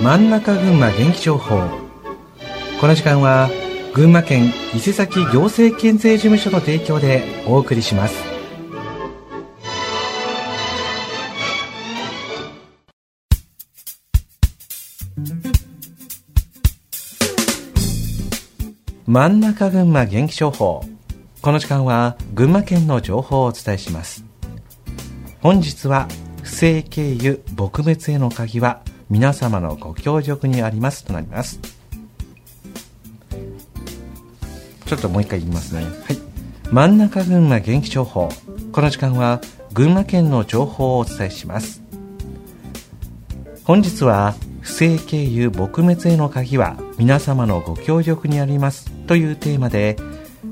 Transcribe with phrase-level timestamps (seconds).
[0.00, 1.58] 真ん中群馬元気情報
[2.80, 3.50] この時間は
[3.94, 8.14] 群馬県伊勢崎行政県税事務所の提供でお送りします。
[19.06, 20.84] 真ん中群馬元気情報
[21.42, 24.24] この時間は群馬県の情報をお伝えします。
[25.40, 26.06] 本日は
[26.44, 31.60] 不正経由撲滅への鍵は皆様のご協力にありますとなります。
[34.84, 35.82] ちょっともう一回言いますね。
[35.82, 36.18] はい。
[36.70, 38.28] 真ん中群馬元気情報
[38.72, 39.40] この時間は
[39.72, 41.82] 群馬県の情報をお伝えします。
[43.64, 48.90] 本日は不正経由撲滅への鍵は皆様のご協力にあります。
[49.06, 49.96] というテーマで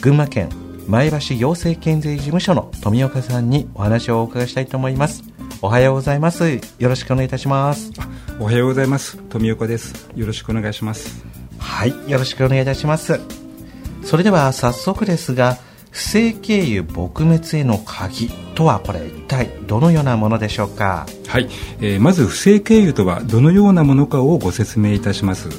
[0.00, 0.48] 群馬県
[0.88, 5.22] 前橋行政県税事務所の富岡さんにお話をお伺いしたいと思います。
[5.62, 6.48] おはようございます。
[6.78, 7.92] よろしくお願いいたします
[8.40, 9.18] おはようございます。
[9.28, 10.08] 富岡です。
[10.16, 11.22] よろしくお願いします。
[11.58, 13.20] はいよろしくお願いいたします。
[14.02, 15.58] それでは早速ですが
[15.90, 21.06] 不正経由撲滅への鍵とはこれ一体どのようなものでしょうか？
[21.28, 21.50] はい、
[21.82, 25.50] えー、まず不正経由とはどのようなものかをご説明いたします。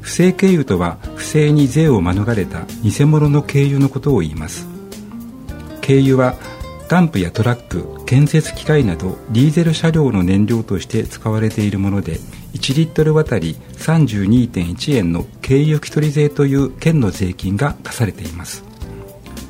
[0.00, 4.66] 不正経由とは不正に税を免れた偽物の経由のことを言います。
[5.80, 6.34] 経由は
[6.88, 12.20] ダンプやトラック建設機械などディーゼル車両の燃料として使われているもので
[12.54, 18.64] 1リットル当たり32.1円の経由引取税という県の税金が課されています。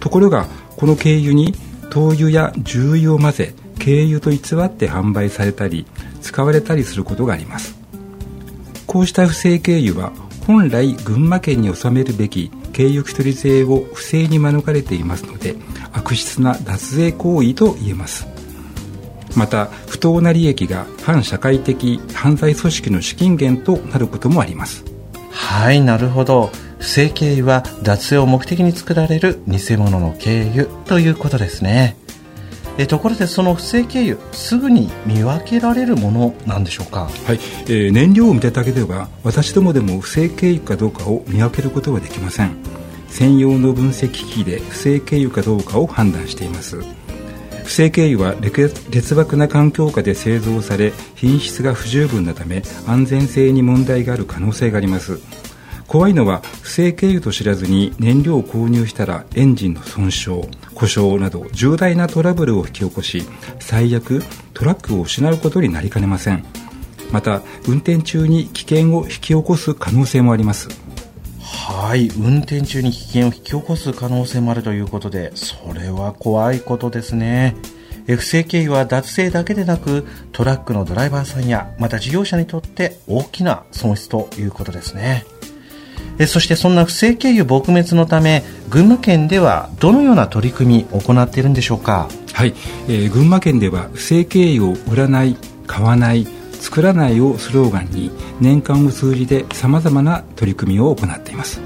[0.01, 1.53] ところがこの経由に
[1.91, 5.87] 灯油や重油を混ぜ経由と偽って販売されたり
[6.23, 7.77] 使われたりすることがあります。
[8.87, 10.13] こうした不正経由は
[10.47, 15.55] 本来群馬県に納めるべき経由引取税を不正に免れていますので
[15.97, 18.27] 悪質な脱税行為と言えます。
[19.35, 24.85] また不当な利益が反社会的犯罪組織の資金源となることもあります。
[25.31, 26.51] はいなるほど。
[26.79, 31.97] 不正経由は脱税を目的に作られる偽物の経由ということですね。
[32.79, 37.09] えところでその不正経由すぐに見分けられるものなんでしょうか？
[37.27, 37.39] はい、
[37.69, 42.53] えー、燃料を見ただけでは私どもでも不正経由かどうかを見分けることはできません
[43.17, 46.83] 専用の分析機器で不正経由かどうかを判断しています。
[47.65, 55.19] 不正経由は劣悪な環境下で製造され品質が不十分なため安全性に問題がある可能性があります。
[55.87, 60.43] 怖いのは不正経由と知らずに燃料を購入したらエンジンの損傷
[60.75, 63.23] 故障など重大なトラブルを引き起こし
[63.61, 64.23] 最悪
[64.53, 66.45] トラックを失うことになりかねません。
[67.11, 70.86] また運転中に危険を引き起こす可能性もあります。
[71.69, 72.09] はい。
[72.11, 77.57] 運転中に危険を引き起こす可能性もあるということでそれは怖いことですね。
[78.07, 85.27] 不正経由は脱税だけでなくトラックのドライバーさんやまた事業者にとって大きな損失ということですね。
[86.29, 92.09] そしてそんな不正経由撲滅のため群馬県ではどのような取り組みを行っているんでしょうか？
[92.33, 92.55] はい、
[92.87, 96.29] えー、群馬県では不正経由を売らない買わない
[96.67, 98.11] 作らないをスローガンに
[98.41, 101.61] 年間を通じてさまざまな取り組みを行っています。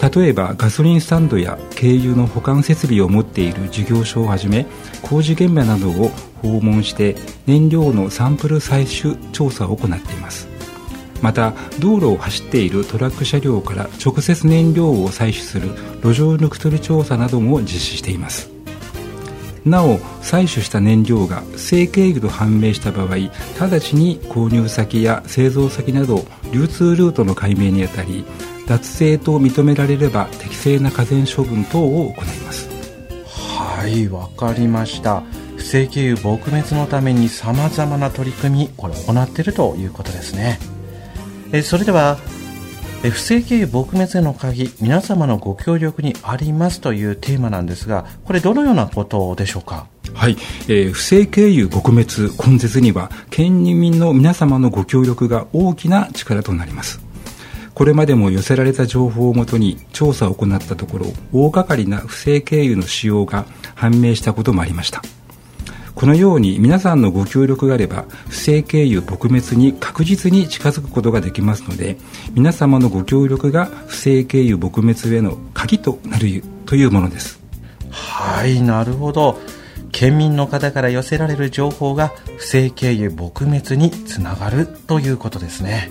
[0.00, 4.64] 例えばガソリンスタンドや軽油の保管設備を持っている事業所をはじめ
[5.02, 7.16] 工事現場などを訪問して
[7.46, 10.46] 燃料のサンプル採取調査を行っています。
[11.20, 15.70] また道路を走っているトラック車両から直接燃料を採取する
[16.04, 18.55] 路上抜き取り調査なども実施しています。
[19.66, 23.16] なお採取した燃料が正経由と判明した場合
[23.60, 28.24] 直ちに購入先や製造先など流通ルートの解明にあたり
[28.68, 32.68] 脱税と認められれば適正な課税処分等を行います。
[33.26, 35.22] はいわかりました。
[35.56, 40.58] 不正経由撲滅のためにさまざまな取り組みこれ行っているということですね。
[41.52, 42.18] えそれでは
[43.10, 49.86] 不正経由撲滅への鍵皆様のご協力にありますというテーマなんですがこれどのようなことでしょうか？
[50.14, 50.36] はい、
[50.68, 57.00] えー、不正経由撲滅根絶には県民の皆様のご協力が大きな力となります。
[57.74, 63.44] これまでも寄せられた情報をもとに調査を行ったところ大掛かりな不正経由の使用が
[63.74, 65.02] 判明したこともありました。
[65.96, 71.96] このように皆さんのご協力があれば不正経由撲滅に確実に近づくことができますので
[72.34, 77.40] 皆様のご協力が不正経由撲滅への鍵となるというものです。
[77.90, 79.40] はいなるほど。
[79.90, 85.90] 県民の方から寄せられる情報が不正経由撲滅につながるということですね。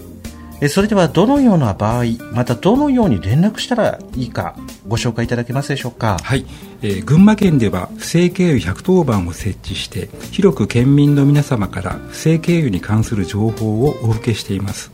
[0.70, 4.56] それではどのような場合またどのように連絡したらいいか
[4.88, 6.18] ご紹介いただけますでしょうか？
[6.22, 6.46] はい、
[6.82, 14.92] えー、群馬県では不正経由110番を設置して広く県民の皆様から不正経由に関する情報をお受けしています。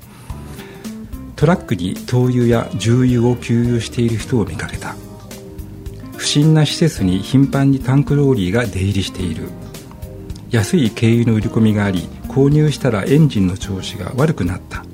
[1.35, 4.95] トラックに灯油や重油を給油している人を見かけた。
[6.15, 9.49] 不審な施設に頻繁にタンクローリーが出入りしている。
[10.51, 14.85] 安い軽油の売り込みがあり購入したらエンジンの調子が悪くなった。